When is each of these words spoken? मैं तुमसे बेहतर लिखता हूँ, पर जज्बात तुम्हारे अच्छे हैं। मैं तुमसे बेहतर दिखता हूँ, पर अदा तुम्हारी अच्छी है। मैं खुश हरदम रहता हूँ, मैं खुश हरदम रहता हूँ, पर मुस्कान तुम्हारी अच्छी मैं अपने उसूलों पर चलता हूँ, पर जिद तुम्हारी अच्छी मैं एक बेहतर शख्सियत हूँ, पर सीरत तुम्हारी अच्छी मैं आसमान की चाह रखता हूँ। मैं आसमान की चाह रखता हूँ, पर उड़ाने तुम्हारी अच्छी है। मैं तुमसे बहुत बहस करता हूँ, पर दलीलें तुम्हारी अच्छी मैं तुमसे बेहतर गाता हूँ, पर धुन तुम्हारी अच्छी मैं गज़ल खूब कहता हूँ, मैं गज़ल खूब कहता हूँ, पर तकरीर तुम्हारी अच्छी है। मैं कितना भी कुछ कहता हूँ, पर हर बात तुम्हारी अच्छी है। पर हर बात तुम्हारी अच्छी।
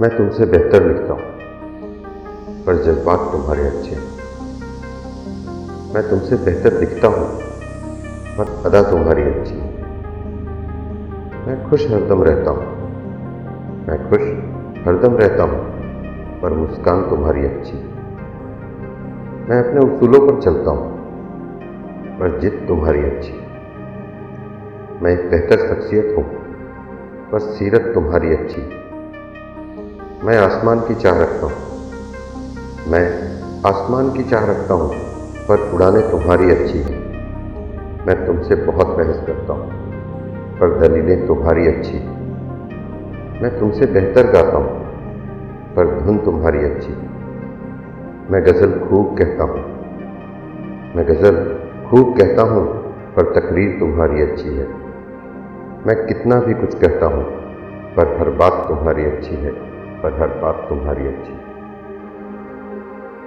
मैं 0.00 0.08
तुमसे 0.16 0.46
बेहतर 0.46 0.84
लिखता 0.86 1.12
हूँ, 1.12 1.22
पर 2.64 2.82
जज्बात 2.82 3.20
तुम्हारे 3.32 3.62
अच्छे 3.66 3.94
हैं। 3.94 4.02
मैं 5.94 6.02
तुमसे 6.10 6.36
बेहतर 6.36 6.78
दिखता 6.80 7.08
हूँ, 7.08 7.26
पर 8.36 8.52
अदा 8.66 8.82
तुम्हारी 8.90 9.22
अच्छी 9.22 9.54
है। 9.54 9.70
मैं 11.46 11.58
खुश 11.70 11.86
हरदम 11.90 12.22
रहता 12.22 12.50
हूँ, 12.50 12.66
मैं 13.88 13.98
खुश 14.08 14.22
हरदम 14.86 15.16
रहता 15.16 15.42
हूँ, 15.42 15.60
पर 16.42 16.52
मुस्कान 16.52 17.02
तुम्हारी 17.10 17.44
अच्छी 17.46 17.76
मैं 19.50 19.62
अपने 19.64 19.80
उसूलों 19.80 20.26
पर 20.28 20.40
चलता 20.42 20.70
हूँ, 20.70 20.88
पर 22.18 22.40
जिद 22.40 22.64
तुम्हारी 22.68 23.02
अच्छी 23.02 23.32
मैं 25.02 25.12
एक 25.12 25.30
बेहतर 25.30 25.68
शख्सियत 25.68 26.14
हूँ, 26.18 26.24
पर 27.32 27.38
सीरत 27.38 27.94
तुम्हारी 27.94 28.36
अच्छी 28.36 28.86
मैं 30.18 30.36
आसमान 30.36 30.80
की 30.80 30.94
चाह 30.94 31.18
रखता 31.18 31.46
हूँ। 31.46 32.90
मैं 32.90 33.02
आसमान 33.66 34.08
की 34.12 34.22
चाह 34.22 34.44
रखता 34.46 34.74
हूँ, 34.74 34.88
पर 35.48 35.60
उड़ाने 35.74 36.00
तुम्हारी 36.10 36.50
अच्छी 36.50 36.78
है। 36.78 36.96
मैं 38.06 38.16
तुमसे 38.26 38.54
बहुत 38.64 38.86
बहस 38.96 39.20
करता 39.26 39.52
हूँ, 39.52 39.68
पर 40.58 40.78
दलीलें 40.78 41.26
तुम्हारी 41.26 41.66
अच्छी 41.66 41.98
मैं 43.42 43.50
तुमसे 43.60 43.86
बेहतर 43.86 44.30
गाता 44.32 44.56
हूँ, 44.56 44.80
पर 45.76 45.94
धुन 46.00 46.18
तुम्हारी 46.18 46.64
अच्छी 46.64 46.92
मैं 48.32 48.42
गज़ल 48.46 48.78
खूब 48.80 49.16
कहता 49.18 49.44
हूँ, 49.44 49.62
मैं 50.96 51.06
गज़ल 51.08 51.40
खूब 51.90 52.16
कहता 52.18 52.42
हूँ, 52.42 52.66
पर 53.14 53.32
तकरीर 53.34 53.78
तुम्हारी 53.80 54.22
अच्छी 54.22 54.48
है। 54.48 54.66
मैं 55.86 55.96
कितना 56.06 56.40
भी 56.40 56.54
कुछ 56.54 56.78
कहता 56.80 57.06
हूँ, 57.06 57.24
पर 57.96 58.16
हर 58.20 58.30
बात 58.36 58.64
तुम्हारी 58.68 59.04
अच्छी 59.04 59.34
है। 59.36 59.67
पर 60.02 60.22
हर 60.22 60.38
बात 60.38 60.68
तुम्हारी 60.68 61.06
अच्छी। 61.06 61.47